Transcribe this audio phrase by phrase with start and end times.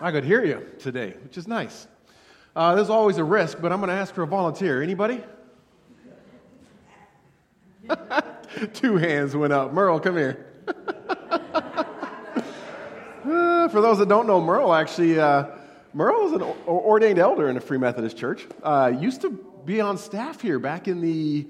[0.00, 1.88] I could hear you today, which is nice.
[2.54, 4.80] Uh, there's always a risk, but I'm going to ask for a volunteer.
[4.82, 5.22] Anybody?
[8.74, 9.72] Two hands went up.
[9.72, 10.46] Merle, come here.
[10.68, 10.74] uh,
[13.68, 15.46] for those that don't know, Merle actually, uh,
[15.94, 18.46] Merle is an ordained elder in a Free Methodist church.
[18.62, 19.30] Uh, used to
[19.64, 21.46] be on staff here back in the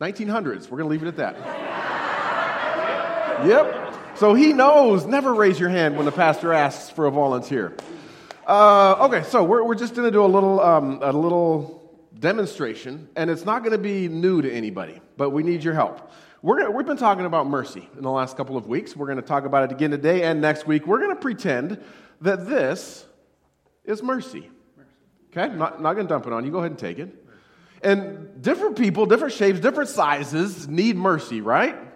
[0.00, 0.68] 1900s.
[0.68, 1.36] We're going to leave it at that.
[3.46, 3.87] yep.
[4.18, 7.76] So he knows never raise your hand when the pastor asks for a volunteer.
[8.44, 13.08] Uh, okay, so we're, we're just going to do a little, um, a little demonstration,
[13.14, 16.10] and it's not going to be new to anybody, but we need your help.
[16.42, 18.96] We're we've been talking about mercy in the last couple of weeks.
[18.96, 20.84] We're going to talk about it again today and next week.
[20.84, 21.80] We're going to pretend
[22.22, 23.06] that this
[23.84, 24.50] is mercy.
[25.30, 25.54] Okay?
[25.54, 26.50] Not, not going to dump it on you.
[26.50, 27.24] Go ahead and take it.
[27.84, 31.87] And different people, different shapes, different sizes need mercy, right?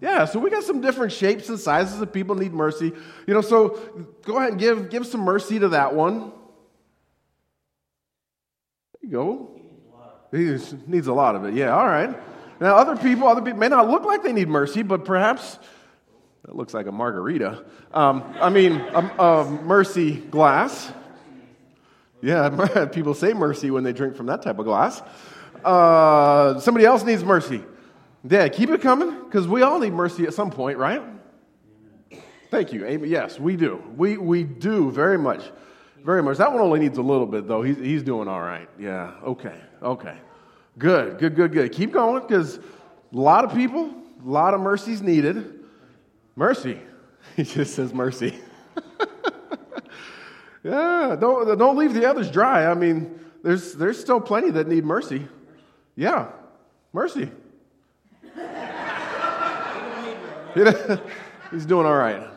[0.00, 2.92] Yeah, so we got some different shapes and sizes of people need mercy.
[3.26, 3.70] You know, so
[4.22, 6.32] go ahead and give, give some mercy to that one.
[9.00, 9.50] There you go.
[10.30, 11.54] He needs a lot of it.
[11.54, 12.16] Yeah, all right.
[12.60, 15.58] Now, other people, other people may not look like they need mercy, but perhaps
[16.44, 17.64] that looks like a margarita.
[17.92, 20.92] Um, I mean, a, a mercy glass.
[22.20, 25.02] Yeah, people say mercy when they drink from that type of glass.
[25.64, 27.62] Uh, somebody else needs mercy.
[28.28, 31.02] Yeah, keep it coming because we all need mercy at some point, right?
[32.50, 32.86] Thank you.
[32.86, 33.08] Amy.
[33.08, 33.82] Yes, we do.
[33.96, 35.50] We, we do very much.
[36.04, 36.38] Very much.
[36.38, 37.62] That one only needs a little bit, though.
[37.62, 38.68] He's, he's doing all right.
[38.78, 40.16] Yeah, okay, okay.
[40.78, 41.72] Good, good, good, good.
[41.72, 42.62] Keep going because a
[43.12, 43.94] lot of people,
[44.24, 45.64] a lot of mercies needed.
[46.36, 46.80] Mercy.
[47.36, 48.34] He just says mercy.
[50.64, 52.66] yeah, don't, don't leave the others dry.
[52.66, 55.28] I mean, there's, there's still plenty that need mercy.
[55.94, 56.30] Yeah,
[56.92, 57.30] mercy.
[61.50, 62.28] He's doing all right.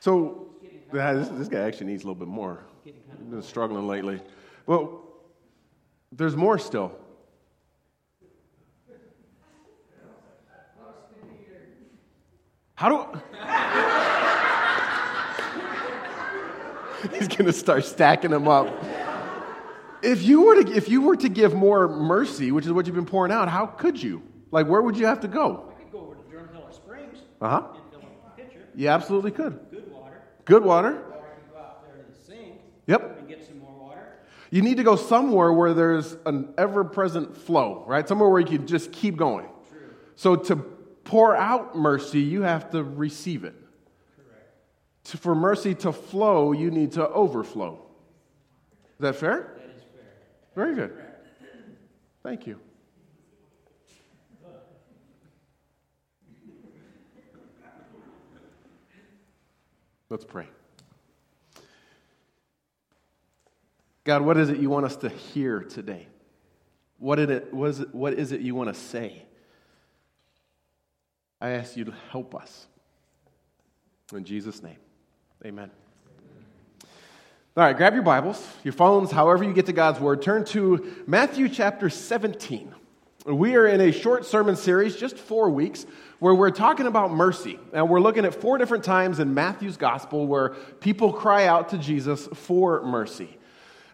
[0.00, 0.48] So,
[0.92, 2.64] this, this guy actually needs a little bit more.
[2.84, 2.94] He's
[3.28, 4.20] been struggling lately.
[4.66, 5.02] Well,
[6.12, 6.92] there's more still.
[12.74, 13.20] How do.
[17.18, 18.68] He's going to start stacking them up.
[20.00, 22.94] If you, were to, if you were to give more mercy, which is what you've
[22.94, 24.22] been pouring out, how could you?
[24.52, 25.67] Like, where would you have to go?
[27.40, 27.62] Uh huh.
[28.74, 29.58] You absolutely could.
[29.70, 30.22] Good water.
[30.44, 30.92] Good water.
[30.92, 32.60] Water can go out there to the sink.
[32.86, 33.18] Yep.
[33.18, 34.18] And get some more water.
[34.50, 38.06] You need to go somewhere where there's an ever present flow, right?
[38.06, 39.48] Somewhere where you can just keep going.
[39.68, 39.80] True.
[40.14, 43.54] So to pour out mercy, you have to receive it.
[44.16, 44.52] Correct.
[45.04, 47.84] To, for mercy to flow, you need to overflow.
[48.98, 49.54] Is that fair?
[49.56, 50.02] That is fair.
[50.54, 50.92] Very good.
[52.22, 52.60] Thank you.
[60.10, 60.46] Let's pray.
[64.04, 66.06] God, what is it you want us to hear today?
[66.98, 69.22] What, is it, what, is it, what is it you want to say?
[71.40, 72.66] I ask you to help us.
[74.14, 74.78] In Jesus' name,
[75.44, 75.70] amen.
[77.54, 80.22] All right, grab your Bibles, your phones, however you get to God's Word.
[80.22, 82.74] Turn to Matthew chapter 17.
[83.28, 85.84] We are in a short sermon series, just four weeks,
[86.18, 87.58] where we're talking about mercy.
[87.74, 91.78] And we're looking at four different times in Matthew's gospel where people cry out to
[91.78, 93.28] Jesus for mercy.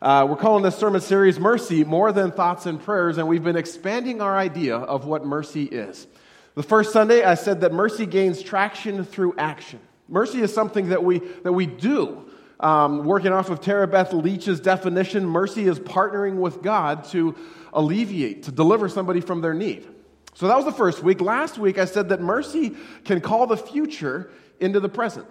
[0.00, 3.56] Uh, we're calling this sermon series Mercy More Than Thoughts and Prayers, and we've been
[3.56, 6.06] expanding our idea of what mercy is.
[6.54, 9.80] The first Sunday, I said that mercy gains traction through action.
[10.08, 12.30] Mercy is something that we, that we do.
[12.64, 17.36] Um, working off of Tara Beth Leach's definition, mercy is partnering with God to
[17.74, 19.86] alleviate, to deliver somebody from their need.
[20.32, 21.20] So that was the first week.
[21.20, 24.30] Last week, I said that mercy can call the future
[24.60, 25.26] into the present.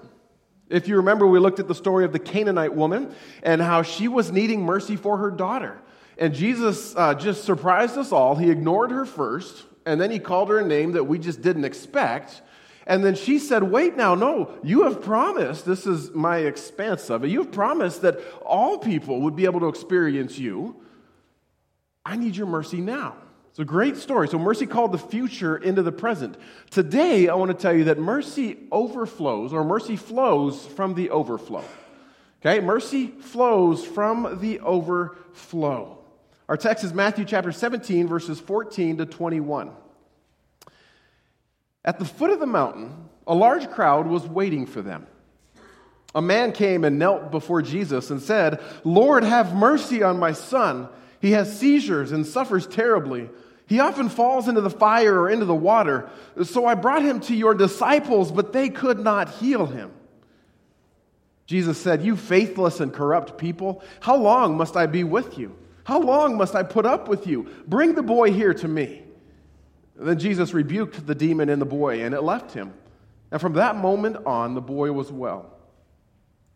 [0.69, 4.07] If you remember, we looked at the story of the Canaanite woman and how she
[4.07, 5.81] was needing mercy for her daughter.
[6.19, 8.35] And Jesus uh, just surprised us all.
[8.35, 11.65] He ignored her first, and then he called her a name that we just didn't
[11.65, 12.43] expect.
[12.85, 17.23] And then she said, Wait now, no, you have promised, this is my expanse of
[17.23, 20.75] it, you have promised that all people would be able to experience you.
[22.05, 23.15] I need your mercy now.
[23.49, 24.27] It's a great story.
[24.27, 26.37] So, mercy called the future into the present.
[26.71, 31.63] Today, I want to tell you that mercy overflows, or mercy flows from the overflow.
[32.41, 32.59] Okay?
[32.59, 35.99] Mercy flows from the overflow.
[36.49, 39.71] Our text is Matthew chapter 17, verses 14 to 21.
[41.85, 45.07] At the foot of the mountain, a large crowd was waiting for them.
[46.15, 50.87] A man came and knelt before Jesus and said, Lord, have mercy on my son.
[51.19, 53.29] He has seizures and suffers terribly.
[53.65, 56.09] He often falls into the fire or into the water.
[56.43, 59.91] So I brought him to your disciples, but they could not heal him.
[61.45, 65.55] Jesus said, You faithless and corrupt people, how long must I be with you?
[65.85, 67.49] How long must I put up with you?
[67.67, 69.02] Bring the boy here to me.
[69.95, 72.73] Then Jesus rebuked the demon in the boy, and it left him.
[73.31, 75.53] And from that moment on, the boy was well.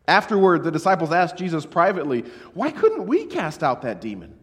[0.06, 2.24] Afterward, the disciples asked Jesus privately,
[2.54, 4.34] Why couldn't we cast out that demon?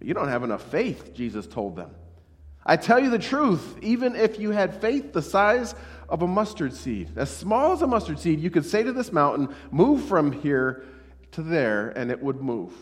[0.00, 1.90] You don't have enough faith, Jesus told them.
[2.64, 5.74] I tell you the truth, even if you had faith the size
[6.08, 9.12] of a mustard seed, as small as a mustard seed, you could say to this
[9.12, 10.84] mountain, Move from here
[11.32, 12.72] to there, and it would move.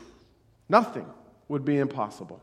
[0.69, 1.07] Nothing
[1.49, 2.43] would be impossible.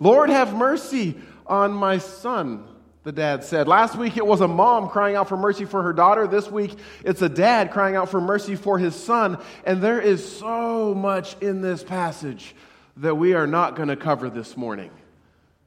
[0.00, 2.64] Lord, have mercy on my son,
[3.04, 3.68] the dad said.
[3.68, 6.26] Last week it was a mom crying out for mercy for her daughter.
[6.26, 6.74] This week
[7.04, 9.38] it's a dad crying out for mercy for his son.
[9.64, 12.54] And there is so much in this passage
[12.98, 14.90] that we are not going to cover this morning.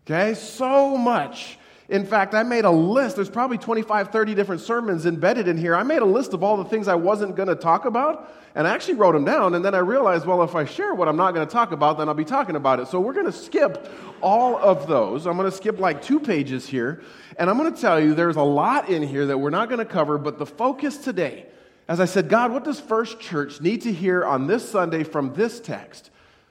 [0.05, 0.33] Okay?
[0.33, 1.57] So much.
[1.89, 3.15] In fact, I made a list.
[3.15, 5.73] There's probably 25, 30 different sermons embedded in here.
[5.73, 8.67] I made a list of all the things I wasn't going to talk about, and
[8.67, 9.55] I actually wrote them down.
[9.55, 11.97] And then I realized, well, if I share what I'm not going to talk about,
[11.97, 12.89] then I'll be talking about it.
[12.89, 13.89] So we're going to skip
[14.19, 15.25] all of those.
[15.25, 17.03] I'm going to skip like two pages here.
[17.37, 19.79] And I'm going to tell you there's a lot in here that we're not going
[19.79, 21.45] to cover, but the focus today,
[21.87, 25.33] as I said, God, what does First Church need to hear on this Sunday from
[25.35, 26.09] this text?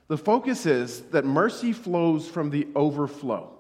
[0.09, 3.56] The focus is that mercy flows from the overflow.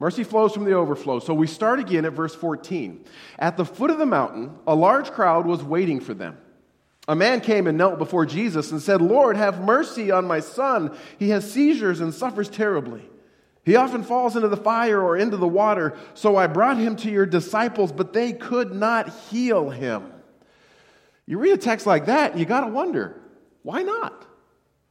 [0.00, 1.18] Mercy flows from the overflow.
[1.18, 3.04] So we start again at verse 14.
[3.38, 6.38] At the foot of the mountain, a large crowd was waiting for them.
[7.08, 10.96] A man came and knelt before Jesus and said, Lord, have mercy on my son.
[11.18, 13.02] He has seizures and suffers terribly.
[13.64, 15.96] He often falls into the fire or into the water.
[16.14, 20.12] So I brought him to your disciples, but they could not heal him.
[21.26, 23.20] You read a text like that, and you got to wonder,
[23.62, 24.27] why not?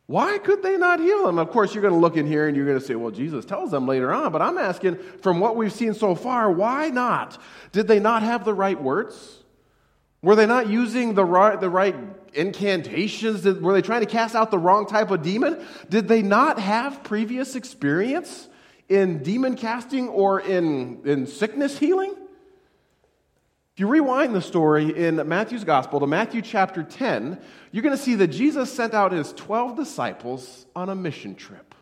[0.07, 1.37] Why could they not heal him?
[1.37, 3.43] Of course, you're going to look in here and you're going to say, well, Jesus
[3.43, 7.37] tells them later on, but I'm asking, from what we've seen so far, why not?
[7.73, 9.43] Did they not have the right words?
[10.21, 11.95] Were they not using the right, the right
[12.33, 13.45] incantations?
[13.45, 15.63] Were they trying to cast out the wrong type of demon?
[15.89, 18.47] Did they not have previous experience
[18.87, 22.15] in demon casting or in, in sickness healing?
[23.77, 27.39] If you rewind the story in Matthew's gospel to Matthew chapter 10,
[27.71, 31.75] you're going to see that Jesus sent out his 12 disciples on a mission trip.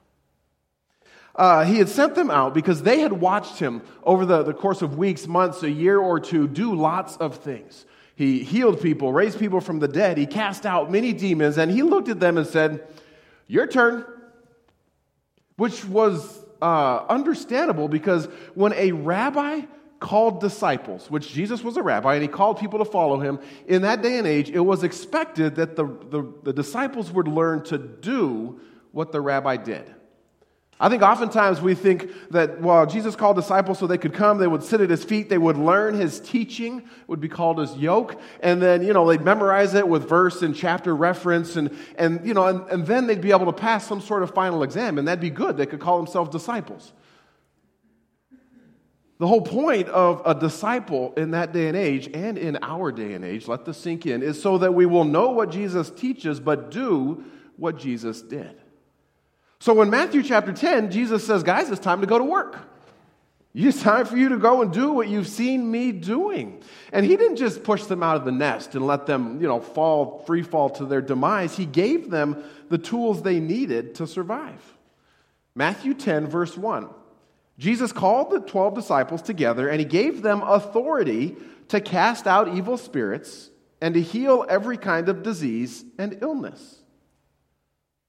[1.33, 4.81] Uh, he had sent them out because they had watched him over the, the course
[4.81, 7.85] of weeks, months, a year or two do lots of things.
[8.17, 11.81] He healed people, raised people from the dead, he cast out many demons, and he
[11.81, 12.85] looked at them and said,
[13.47, 14.03] Your turn.
[15.55, 19.61] Which was uh, understandable because when a rabbi
[19.99, 23.81] called disciples, which Jesus was a rabbi and he called people to follow him, in
[23.83, 27.77] that day and age, it was expected that the, the, the, disciples would learn to
[27.77, 28.59] do
[28.91, 29.93] what the rabbi did.
[30.77, 34.47] I think oftentimes we think that, well, Jesus called disciples so they could come, they
[34.47, 38.19] would sit at his feet, they would learn his teaching, would be called his yoke,
[38.41, 42.33] and then, you know, they'd memorize it with verse and chapter reference, and, and you
[42.33, 45.07] know, and, and then they'd be able to pass some sort of final exam, and
[45.07, 45.55] that'd be good.
[45.55, 46.91] They could call themselves disciples.
[49.17, 53.13] The whole point of a disciple in that day and age and in our day
[53.13, 56.39] and age, let this sink in, is so that we will know what Jesus teaches
[56.39, 57.23] but do
[57.55, 58.55] what Jesus did.
[59.59, 62.57] So in Matthew chapter 10, Jesus says, Guys, it's time to go to work.
[63.53, 66.61] It's time for you to go and do what you've seen me doing.
[66.91, 69.61] And he didn't just push them out of the nest and let them, you know,
[69.61, 71.55] fall, free fall to their demise.
[71.55, 74.61] He gave them the tools they needed to survive.
[75.55, 76.89] Matthew 10, verse 1.
[77.57, 81.35] Jesus called the 12 disciples together and he gave them authority
[81.69, 83.49] to cast out evil spirits
[83.81, 86.81] and to heal every kind of disease and illness.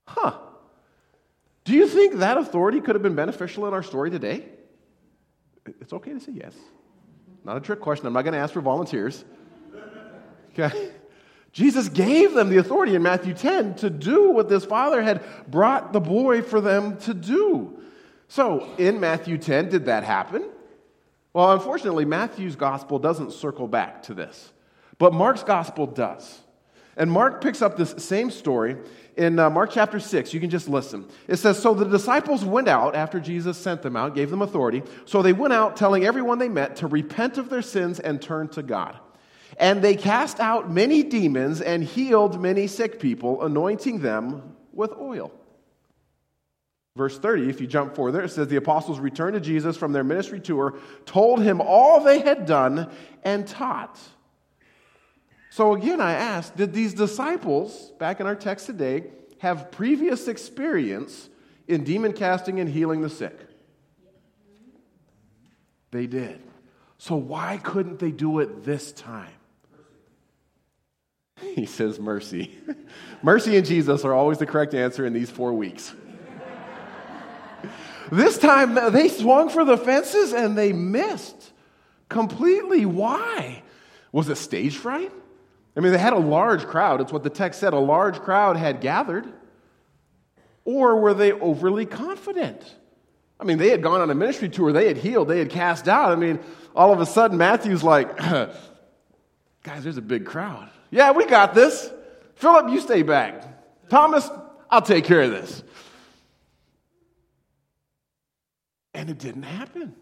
[0.07, 0.37] Huh.
[1.63, 4.45] Do you think that authority could have been beneficial in our story today?
[5.81, 6.53] It's okay to say yes.
[7.43, 8.07] Not a trick question.
[8.07, 9.23] I'm not going to ask for volunteers.
[10.53, 10.91] Okay?
[11.51, 15.93] Jesus gave them the authority in Matthew 10 to do what this father had brought
[15.93, 17.81] the boy for them to do.
[18.27, 20.49] So, in Matthew 10, did that happen?
[21.33, 24.51] Well, unfortunately, Matthew's gospel doesn't circle back to this,
[24.97, 26.41] but Mark's gospel does.
[26.97, 28.75] And Mark picks up this same story
[29.15, 30.33] in uh, Mark chapter 6.
[30.33, 31.05] You can just listen.
[31.27, 34.81] It says So the disciples went out after Jesus sent them out, gave them authority.
[35.05, 38.47] So they went out telling everyone they met to repent of their sins and turn
[38.49, 38.97] to God.
[39.59, 45.31] And they cast out many demons and healed many sick people, anointing them with oil.
[46.97, 49.93] Verse 30, if you jump forward there, it says the apostles returned to Jesus from
[49.93, 52.89] their ministry tour, told him all they had done,
[53.23, 53.99] and taught.
[55.51, 59.03] So again, I ask did these disciples, back in our text today,
[59.37, 61.29] have previous experience
[61.67, 63.39] in demon casting and healing the sick?
[65.91, 66.41] They did.
[66.97, 69.29] So why couldn't they do it this time?
[71.53, 72.57] He says mercy.
[73.21, 75.93] mercy and Jesus are always the correct answer in these four weeks.
[78.11, 81.51] This time they swung for the fences and they missed
[82.09, 82.85] completely.
[82.85, 83.63] Why?
[84.11, 85.11] Was it stage fright?
[85.75, 87.01] I mean, they had a large crowd.
[87.01, 87.73] It's what the text said.
[87.73, 89.31] A large crowd had gathered.
[90.65, 92.75] Or were they overly confident?
[93.39, 95.87] I mean, they had gone on a ministry tour, they had healed, they had cast
[95.87, 96.11] out.
[96.11, 96.39] I mean,
[96.75, 100.69] all of a sudden, Matthew's like, guys, there's a big crowd.
[100.89, 101.89] Yeah, we got this.
[102.35, 103.43] Philip, you stay back.
[103.89, 104.29] Thomas,
[104.69, 105.63] I'll take care of this.
[108.97, 109.93] And it didn't happen.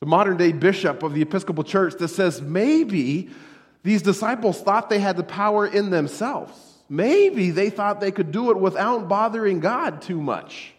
[0.00, 3.30] The modern day bishop of the Episcopal Church that says maybe
[3.82, 6.52] these disciples thought they had the power in themselves.
[6.90, 10.74] Maybe they thought they could do it without bothering God too much.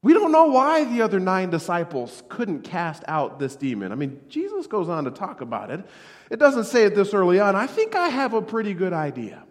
[0.00, 3.90] We don't know why the other nine disciples couldn't cast out this demon.
[3.90, 5.84] I mean, Jesus goes on to talk about it.
[6.30, 7.56] It doesn't say it this early on.
[7.56, 9.42] I think I have a pretty good idea.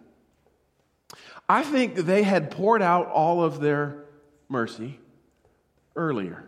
[1.46, 4.06] I think they had poured out all of their
[4.48, 4.98] mercy
[5.98, 6.44] earlier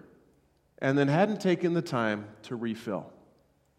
[0.79, 3.13] and then hadn't taken the time to refill.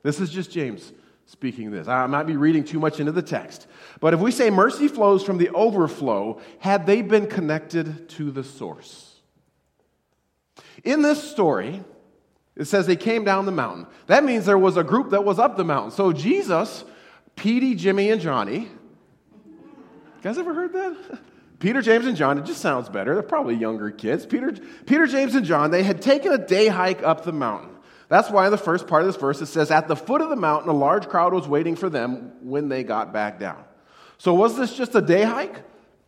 [0.04, 0.92] This is just James
[1.26, 1.88] speaking this.
[1.88, 3.68] I might be reading too much into the text.
[4.00, 8.44] But if we say mercy flows from the overflow, had they been connected to the
[8.44, 9.16] source?
[10.84, 11.84] In this story,
[12.56, 13.88] it says they came down the mountain.
[14.08, 15.92] That means there was a group that was up the mountain.
[15.92, 16.84] So Jesus,
[17.36, 18.68] Petey, Jimmy, and Johnny.
[19.46, 21.20] You guys ever heard that?
[21.62, 23.14] Peter, James, and John, it just sounds better.
[23.14, 24.26] They're probably younger kids.
[24.26, 24.52] Peter,
[24.88, 27.70] Peter, James, and John, they had taken a day hike up the mountain.
[28.10, 30.30] That's why in the first part of this verse it says, At the foot of
[30.30, 33.64] the mountain, a large crowd was waiting for them when they got back down.
[34.18, 35.62] So was this just a day hike?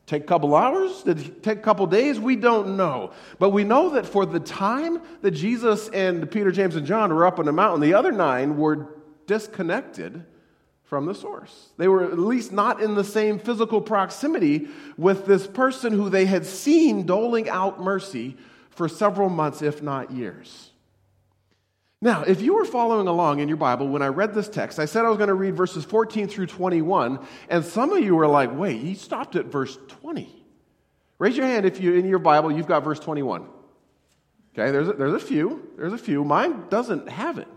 [0.07, 1.03] Take a couple hours?
[1.03, 2.19] Did it take a couple days?
[2.19, 3.13] We don't know.
[3.37, 7.27] But we know that for the time that Jesus and Peter, James, and John were
[7.27, 8.87] up on the mountain, the other nine were
[9.27, 10.25] disconnected
[10.83, 11.69] from the source.
[11.77, 16.25] They were at least not in the same physical proximity with this person who they
[16.25, 18.37] had seen doling out mercy
[18.69, 20.71] for several months, if not years.
[22.01, 24.85] Now, if you were following along in your Bible when I read this text, I
[24.85, 28.27] said I was going to read verses 14 through 21, and some of you were
[28.27, 30.43] like, wait, he stopped at verse 20.
[31.17, 33.43] Raise your hand if you in your Bible you've got verse 21.
[34.53, 35.69] Okay, there's a, there's a few.
[35.77, 36.25] There's a few.
[36.25, 37.47] Mine doesn't have it.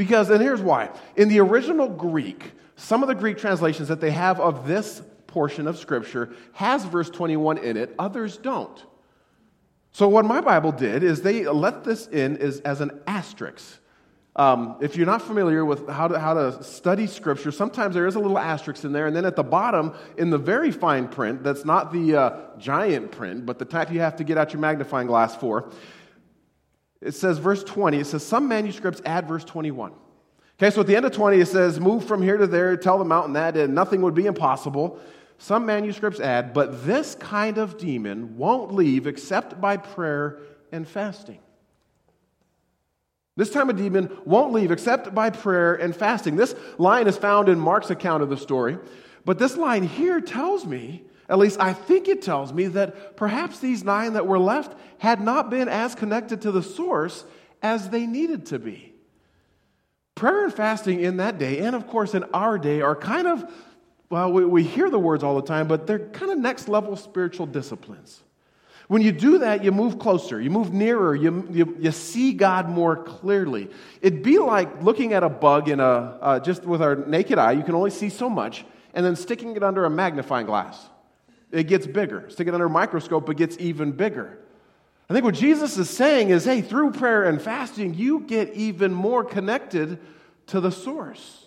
[0.00, 0.88] Because, and here's why.
[1.14, 5.66] In the original Greek, some of the Greek translations that they have of this portion
[5.66, 8.82] of Scripture has verse 21 in it, others don't.
[9.92, 13.78] So, what my Bible did is they let this in as, as an asterisk.
[14.36, 18.14] Um, if you're not familiar with how to, how to study Scripture, sometimes there is
[18.14, 21.42] a little asterisk in there, and then at the bottom, in the very fine print,
[21.42, 24.60] that's not the uh, giant print, but the type you have to get out your
[24.60, 25.70] magnifying glass for,
[27.00, 29.92] it says, verse 20, it says, Some manuscripts add verse 21.
[30.58, 32.98] Okay, so at the end of 20, it says, Move from here to there, tell
[32.98, 35.00] the mountain that, and nothing would be impossible.
[35.38, 40.38] Some manuscripts add, but this kind of demon won't leave except by prayer
[40.70, 41.40] and fasting.
[43.36, 46.36] This time a demon won't leave except by prayer and fasting.
[46.36, 48.76] This line is found in Mark's account of the story,
[49.24, 53.60] but this line here tells me, at least I think it tells me, that perhaps
[53.60, 57.24] these nine that were left had not been as connected to the source
[57.62, 58.92] as they needed to be.
[60.16, 63.50] Prayer and fasting in that day, and of course in our day, are kind of
[64.10, 66.96] well, we, we hear the words all the time, but they're kind of next level
[66.96, 68.20] spiritual disciplines.
[68.88, 72.68] When you do that, you move closer, you move nearer, you, you, you see God
[72.68, 73.70] more clearly.
[74.02, 77.52] It'd be like looking at a bug in a, uh, just with our naked eye,
[77.52, 80.89] you can only see so much, and then sticking it under a magnifying glass.
[81.52, 82.28] It gets bigger.
[82.30, 84.38] Stick it under a microscope, it gets even bigger.
[85.08, 88.94] I think what Jesus is saying is hey, through prayer and fasting, you get even
[88.94, 89.98] more connected
[90.46, 91.46] to the source.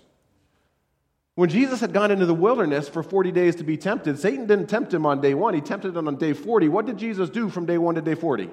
[1.36, 4.68] When Jesus had gone into the wilderness for 40 days to be tempted, Satan didn't
[4.68, 6.68] tempt him on day one, he tempted him on day 40.
[6.70, 8.50] What did Jesus do from day one to day 40?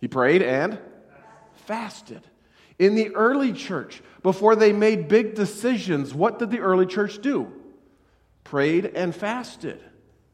[0.00, 0.78] He prayed and
[1.66, 2.22] fasted.
[2.78, 7.50] In the early church, before they made big decisions, what did the early church do?
[8.44, 9.80] Prayed and fasted.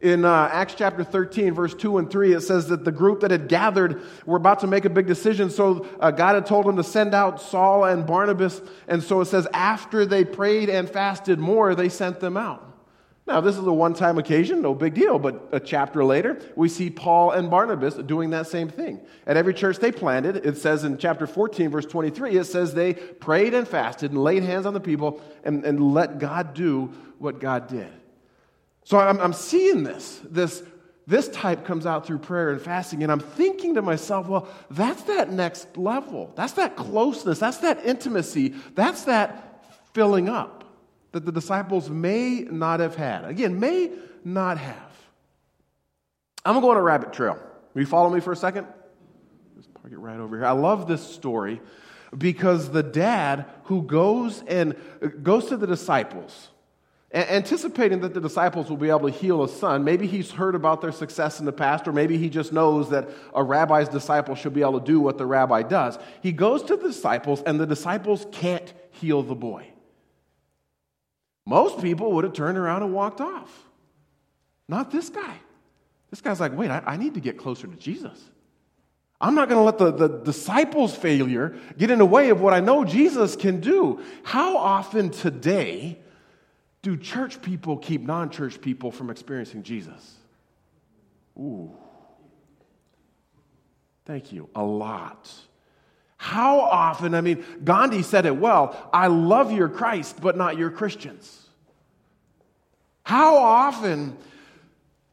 [0.04, 3.30] In uh, Acts chapter 13, verse 2 and 3, it says that the group that
[3.30, 5.48] had gathered were about to make a big decision.
[5.48, 8.60] So uh, God had told them to send out Saul and Barnabas.
[8.86, 12.70] And so it says, after they prayed and fasted more, they sent them out.
[13.26, 16.68] Now, this is a one time occasion, no big deal, but a chapter later, we
[16.68, 19.00] see Paul and Barnabas doing that same thing.
[19.26, 22.92] At every church they planted, it says in chapter 14, verse 23, it says they
[22.92, 27.40] prayed and fasted and laid hands on the people and, and let God do what
[27.40, 27.90] God did.
[28.84, 30.20] So I'm, I'm seeing this.
[30.24, 30.62] This
[31.06, 35.02] this type comes out through prayer and fasting, and I'm thinking to myself, well, that's
[35.02, 36.32] that next level.
[36.34, 37.38] That's that closeness.
[37.38, 38.54] That's that intimacy.
[38.74, 40.64] That's that filling up.
[41.12, 43.24] that the disciples may not have had.
[43.24, 43.92] Again, may
[44.24, 44.92] not have.
[46.44, 47.38] I'm going to go on a rabbit trail.
[47.72, 48.66] Will you follow me for a second?
[49.56, 50.44] Just park it right over here.
[50.44, 51.60] I love this story
[52.16, 56.48] because the dad who goes and uh, goes to the disciples
[57.14, 59.84] anticipating that the disciples will be able to heal a son.
[59.84, 63.08] Maybe he's heard about their success in the past, or maybe he just knows that
[63.32, 65.96] a rabbi's disciple should be able to do what the rabbi does.
[66.22, 69.68] He goes to the disciples, and the disciples can't heal the boy.
[71.46, 73.50] Most people would have turned around and walked off.
[74.68, 75.36] Not this guy.
[76.10, 78.18] This guy's like, wait, I, I need to get closer to Jesus.
[79.20, 82.52] I'm not going to let the, the disciples' failure get in the way of what
[82.52, 84.02] I know Jesus can do.
[84.24, 86.00] How often today
[86.84, 90.16] do church people keep non church people from experiencing Jesus?
[91.38, 91.72] Ooh.
[94.04, 94.50] Thank you.
[94.54, 95.32] A lot.
[96.18, 100.70] How often, I mean, Gandhi said it well I love your Christ, but not your
[100.70, 101.48] Christians.
[103.02, 104.16] How often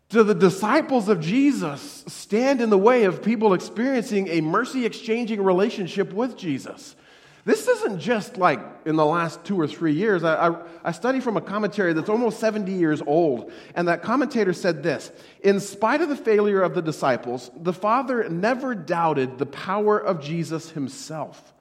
[0.09, 5.41] do the disciples of Jesus stand in the way of people experiencing a mercy exchanging
[5.41, 6.97] relationship with Jesus?
[7.43, 10.23] This isn't just like in the last two or three years.
[10.23, 14.53] I, I, I, study from a commentary that's almost 70 years old, and that commentator
[14.53, 19.47] said this In spite of the failure of the disciples, the Father never doubted the
[19.47, 21.53] power of Jesus himself.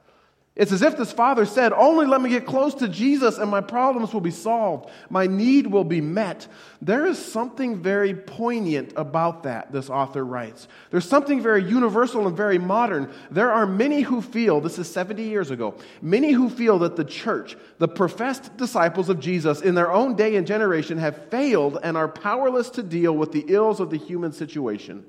[0.56, 3.60] It's as if this father said, Only let me get close to Jesus and my
[3.60, 4.90] problems will be solved.
[5.08, 6.48] My need will be met.
[6.82, 10.66] There is something very poignant about that, this author writes.
[10.90, 13.12] There's something very universal and very modern.
[13.30, 17.04] There are many who feel, this is 70 years ago, many who feel that the
[17.04, 21.96] church, the professed disciples of Jesus in their own day and generation, have failed and
[21.96, 25.06] are powerless to deal with the ills of the human situation.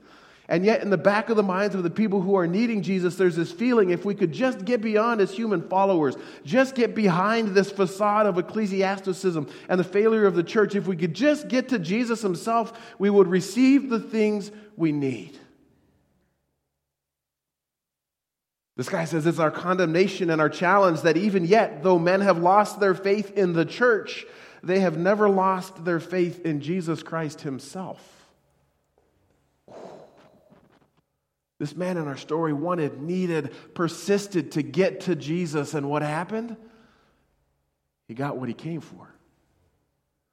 [0.51, 3.15] And yet, in the back of the minds of the people who are needing Jesus,
[3.15, 7.55] there's this feeling if we could just get beyond as human followers, just get behind
[7.55, 11.69] this facade of ecclesiasticism and the failure of the church, if we could just get
[11.69, 15.39] to Jesus himself, we would receive the things we need.
[18.75, 22.39] This guy says it's our condemnation and our challenge that even yet, though men have
[22.39, 24.25] lost their faith in the church,
[24.61, 28.20] they have never lost their faith in Jesus Christ himself.
[31.61, 35.75] This man in our story wanted, needed, persisted to get to Jesus.
[35.75, 36.57] And what happened?
[38.07, 39.13] He got what he came for.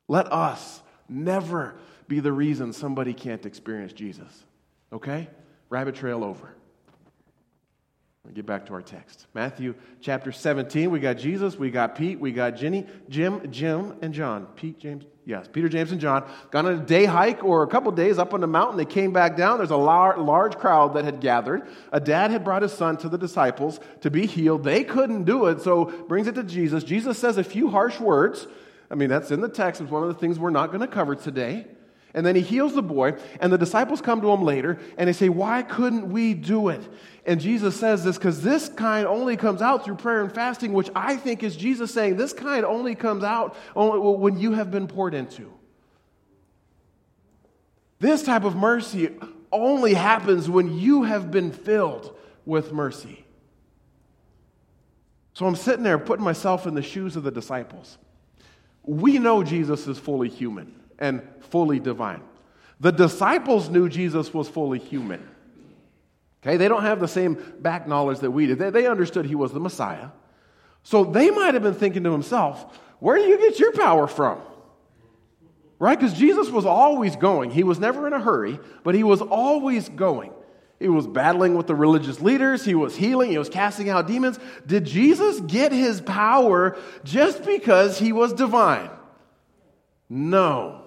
[0.09, 1.75] Let us never
[2.09, 4.47] be the reason somebody can't experience Jesus.
[4.91, 5.29] Okay?
[5.69, 6.49] Rabbit trail over.
[8.25, 9.27] We'll get back to our text.
[9.35, 10.91] Matthew chapter 17.
[10.91, 14.47] We got Jesus, we got Pete, we got Jenny, Jim, Jim, and John.
[14.57, 17.93] Pete, James, Yes, Peter, James, and John gone on a day hike or a couple
[17.93, 18.79] days up on the mountain.
[18.79, 19.59] They came back down.
[19.59, 21.69] There's a large crowd that had gathered.
[21.93, 24.65] A dad had brought his son to the disciples to be healed.
[24.65, 26.83] They couldn't do it, so brings it to Jesus.
[26.83, 28.47] Jesus says a few harsh words.
[28.91, 29.83] I mean, that's in the text.
[29.83, 31.67] It's one of the things we're not going to cover today.
[32.15, 35.13] And then he heals the boy, and the disciples come to him later and they
[35.13, 36.83] say, Why couldn't we do it?
[37.27, 40.89] And Jesus says this because this kind only comes out through prayer and fasting, which
[40.97, 44.87] I think is Jesus saying this kind only comes out only when you have been
[44.87, 45.53] poured into.
[48.01, 49.11] This type of mercy
[49.53, 52.17] only happens when you have been filled
[52.47, 53.25] with mercy.
[55.35, 57.99] So I'm sitting there putting myself in the shoes of the disciples.
[58.83, 62.23] We know Jesus is fully human and fully divine.
[62.81, 65.27] The disciples knew Jesus was fully human.
[66.43, 68.59] Okay, they don't have the same back knowledge that we did.
[68.59, 70.09] They, they understood he was the Messiah.
[70.85, 74.39] So they might have been thinking to himself, where do you get your power from?
[75.81, 75.99] Right?
[75.99, 77.51] Because Jesus was always going.
[77.51, 80.33] He was never in a hurry, but he was always going.
[80.81, 82.65] He was battling with the religious leaders.
[82.65, 83.31] He was healing.
[83.31, 84.39] He was casting out demons.
[84.65, 88.91] Did Jesus get his power just because he was divine?
[90.09, 90.85] No.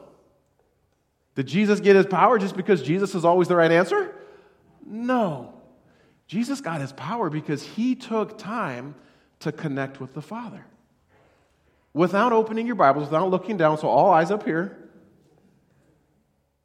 [1.35, 4.13] Did Jesus get his power just because Jesus is always the right answer?
[4.85, 5.53] No.
[6.27, 8.95] Jesus got his power because he took time
[9.39, 10.65] to connect with the Father.
[11.93, 14.77] Without opening your Bibles, without looking down, so all eyes up here.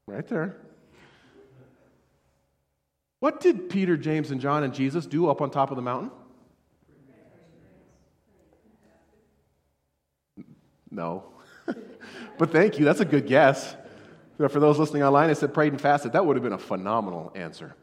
[0.07, 0.57] Right there.
[3.19, 6.11] What did Peter, James, and John and Jesus do up on top of the mountain?
[10.91, 11.25] No.
[12.39, 12.85] but thank you.
[12.85, 13.75] That's a good guess.
[14.37, 16.13] For those listening online, I said prayed and fasted.
[16.13, 17.75] That would have been a phenomenal answer.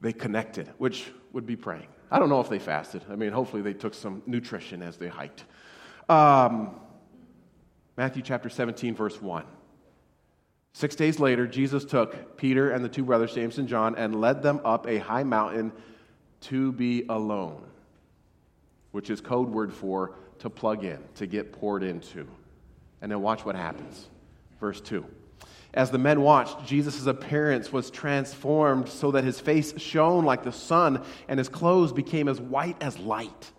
[0.00, 1.86] They connected, which would be praying.
[2.10, 3.04] I don't know if they fasted.
[3.10, 5.44] I mean, hopefully they took some nutrition as they hiked.
[6.08, 6.80] Um,
[7.96, 9.44] Matthew chapter 17, verse 1.
[10.72, 14.42] Six days later, Jesus took Peter and the two brothers, James and John, and led
[14.42, 15.72] them up a high mountain
[16.42, 17.64] to be alone,
[18.92, 22.26] which is code word for to plug in, to get poured into.
[23.02, 24.08] And then watch what happens.
[24.60, 25.04] Verse 2.
[25.74, 30.52] As the men watched, Jesus' appearance was transformed so that his face shone like the
[30.52, 33.52] sun and his clothes became as white as light.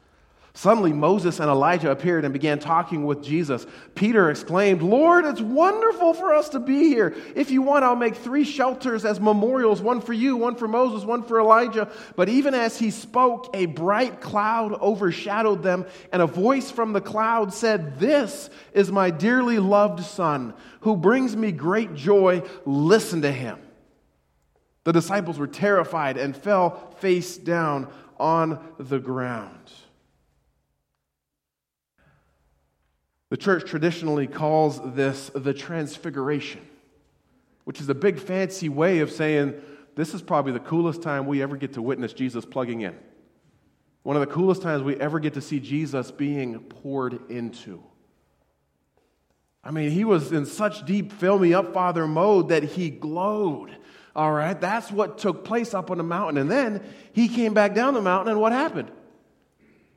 [0.54, 3.68] Suddenly, Moses and Elijah appeared and began talking with Jesus.
[3.94, 7.16] Peter exclaimed, Lord, it's wonderful for us to be here.
[7.36, 11.06] If you want, I'll make three shelters as memorials one for you, one for Moses,
[11.06, 11.90] one for Elijah.
[12.16, 17.02] But even as he spoke, a bright cloud overshadowed them, and a voice from the
[17.02, 22.42] cloud said, This is my dearly loved Son, who brings me great joy.
[22.66, 23.60] Listen to him.
[24.84, 29.72] The disciples were terrified and fell face down on the ground.
[33.30, 36.62] The church traditionally calls this the transfiguration,
[37.64, 39.54] which is a big fancy way of saying
[39.96, 42.96] this is probably the coolest time we ever get to witness Jesus plugging in.
[44.02, 47.84] One of the coolest times we ever get to see Jesus being poured into.
[49.64, 53.76] I mean, he was in such deep fill me up, Father mode that he glowed.
[54.16, 56.38] All right, that's what took place up on the mountain.
[56.38, 58.90] And then he came back down the mountain, and what happened?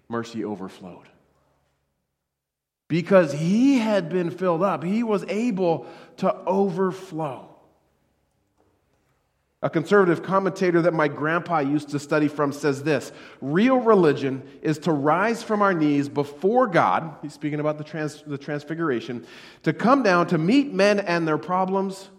[0.08, 1.08] Mercy overflowed
[2.92, 4.84] because he had been filled up.
[4.84, 5.86] He was able
[6.18, 7.48] to overflow.
[9.62, 14.76] A conservative commentator that my grandpa used to study from says this Real religion is
[14.80, 19.26] to rise from our knees before God, he's speaking about the, trans, the transfiguration,
[19.62, 22.10] to come down to meet men and their problems.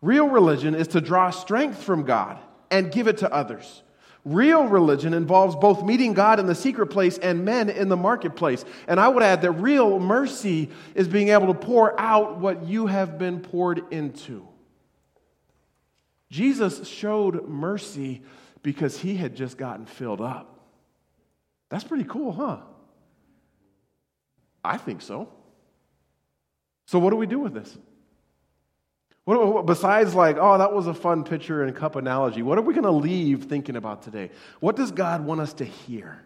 [0.00, 2.38] Real religion is to draw strength from God
[2.70, 3.82] and give it to others.
[4.24, 8.64] Real religion involves both meeting God in the secret place and men in the marketplace.
[8.86, 12.86] And I would add that real mercy is being able to pour out what you
[12.86, 14.46] have been poured into.
[16.30, 18.22] Jesus showed mercy
[18.62, 20.58] because he had just gotten filled up.
[21.70, 22.58] That's pretty cool, huh?
[24.64, 25.30] I think so.
[26.86, 27.76] So, what do we do with this?
[29.28, 32.72] What, besides, like, oh, that was a fun picture and cup analogy, what are we
[32.72, 34.30] going to leave thinking about today?
[34.60, 36.22] What does God want us to hear?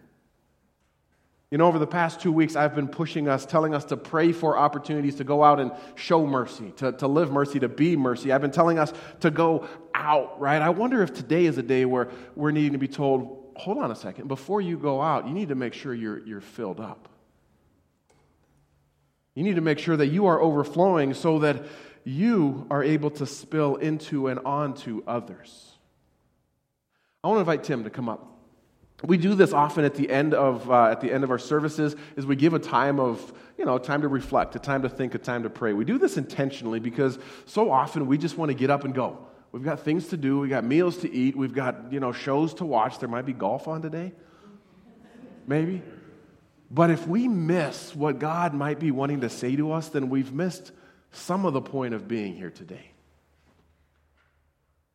[1.50, 4.30] You know, over the past two weeks, I've been pushing us, telling us to pray
[4.30, 8.30] for opportunities to go out and show mercy, to, to live mercy, to be mercy.
[8.30, 10.62] I've been telling us to go out, right?
[10.62, 13.90] I wonder if today is a day where we're needing to be told, hold on
[13.90, 17.08] a second, before you go out, you need to make sure you're, you're filled up.
[19.34, 21.64] You need to make sure that you are overflowing so that
[22.04, 25.72] you are able to spill into and onto others.
[27.22, 28.28] I want to invite Tim to come up.
[29.04, 31.96] We do this often at the end of uh, at the end of our services
[32.16, 35.14] is we give a time of you know time to reflect, a time to think,
[35.14, 35.72] a time to pray.
[35.72, 39.26] We do this intentionally because so often we just want to get up and go.
[39.50, 42.54] We've got things to do, we've got meals to eat, we've got you know shows
[42.54, 43.00] to watch.
[43.00, 44.12] There might be golf on today,
[45.48, 45.82] maybe.
[46.70, 50.32] But if we miss what God might be wanting to say to us, then we've
[50.32, 50.72] missed
[51.12, 52.90] some of the point of being here today.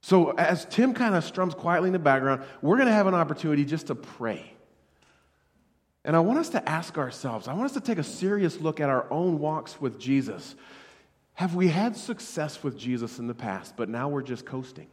[0.02, 3.16] So, as Tim kind of strums quietly in the background, we're going to have an
[3.16, 4.54] opportunity just to pray.
[6.06, 8.80] And I want us to ask ourselves, I want us to take a serious look
[8.80, 10.56] at our own walks with Jesus.
[11.34, 14.88] Have we had success with Jesus in the past, but now we're just coasting?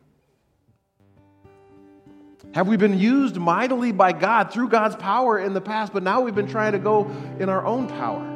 [2.53, 6.21] Have we been used mightily by God through God's power in the past, but now
[6.21, 7.09] we've been trying to go
[7.39, 8.34] in our own power?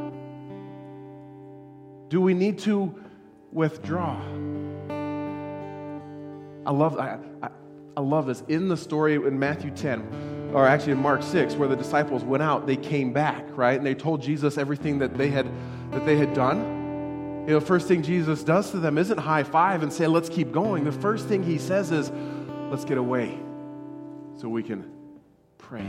[2.08, 2.94] Do we need to
[3.52, 4.18] withdraw?
[6.66, 7.48] I love, I, I,
[7.96, 8.42] I, love this.
[8.48, 12.42] In the story in Matthew 10, or actually in Mark 6, where the disciples went
[12.42, 13.76] out, they came back, right?
[13.76, 15.50] And they told Jesus everything that they had,
[15.92, 17.44] that they had done.
[17.46, 20.52] You know, first thing Jesus does to them isn't high five and say, let's keep
[20.52, 20.84] going.
[20.84, 22.10] The first thing he says is,
[22.70, 23.38] let's get away
[24.36, 24.90] so we can
[25.56, 25.86] pray,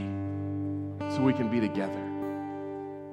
[1.13, 2.08] so we can be together.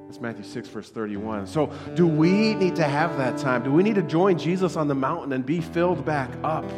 [0.07, 1.49] That's Matthew 6, verse 31.
[1.49, 3.65] So, do we need to have that time?
[3.65, 6.69] Do we need to join Jesus on the mountain and be filled back up?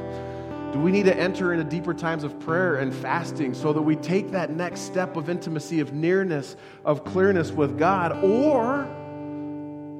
[0.73, 3.97] Do we need to enter into deeper times of prayer and fasting so that we
[3.97, 8.13] take that next step of intimacy, of nearness, of clearness with God?
[8.25, 8.87] Or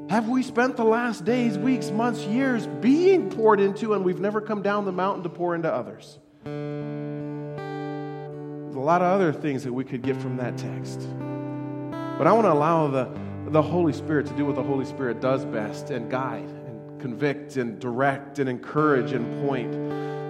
[0.09, 4.41] have we spent the last days, weeks, months, years being poured into and we've never
[4.41, 6.19] come down the mountain to pour into others?
[6.45, 6.57] There's
[8.77, 11.07] a lot of other things that we could get from that text.
[12.19, 13.09] But I want to allow the,
[13.47, 17.57] the Holy Spirit to do what the Holy Spirit does best and guide and convict
[17.57, 19.73] and direct and encourage and point.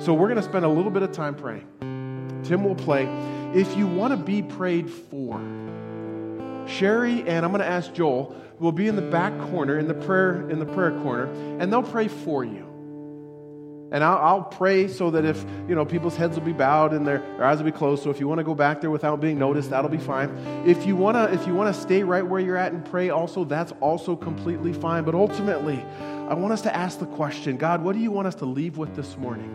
[0.03, 2.43] So we're going to spend a little bit of time praying.
[2.45, 3.07] Tim will play.
[3.55, 5.41] If you want to be prayed for,
[6.69, 9.95] Sherry and I'm going to ask Joel will be in the back corner in the
[9.95, 11.25] prayer in the prayer corner
[11.59, 12.68] and they'll pray for you.
[13.91, 17.07] And I'll, I'll, pray so that if, you know, people's heads will be bowed and
[17.07, 18.03] their, their eyes will be closed.
[18.03, 20.29] So if you want to go back there without being noticed, that'll be fine.
[20.67, 23.09] If you want to, if you want to stay right where you're at and pray
[23.09, 25.05] also, that's also completely fine.
[25.05, 25.83] But ultimately,
[26.29, 28.77] I want us to ask the question, God, what do you want us to leave
[28.77, 29.55] with this morning?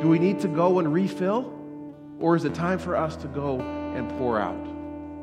[0.00, 1.52] Do we need to go and refill?
[2.20, 4.66] Or is it time for us to go and pour out?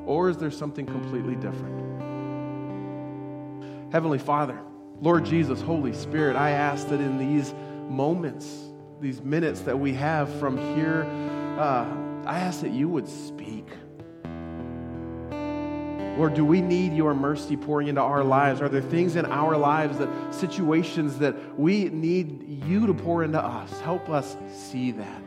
[0.06, 1.82] Or is there something completely different?
[3.92, 4.60] Heavenly Father,
[5.00, 7.54] Lord Jesus, Holy Spirit, I ask that in these
[7.92, 8.48] moments,
[9.00, 11.04] these minutes that we have from here,
[11.60, 11.86] uh,
[12.26, 13.68] I ask that you would speak.
[16.18, 18.62] Lord, do we need your mercy pouring into our lives?
[18.62, 23.44] Are there things in our lives that situations that we need you to pour into
[23.44, 23.80] us?
[23.80, 25.22] Help us see that.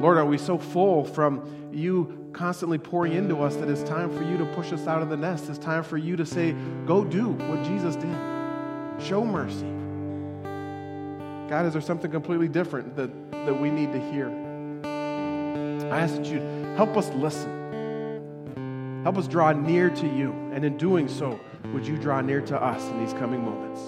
[0.00, 4.24] Lord, are we so full from you constantly pouring into us that it's time for
[4.24, 5.48] you to push us out of the nest?
[5.48, 6.54] It's time for you to say,
[6.86, 8.16] go do what Jesus did.
[9.00, 9.83] Show mercy.
[11.54, 14.28] God, is there something completely different that, that we need to hear?
[15.92, 16.40] I ask that you
[16.74, 19.00] help us listen.
[19.04, 20.32] Help us draw near to you.
[20.52, 21.38] And in doing so,
[21.72, 23.80] would you draw near to us in these coming moments?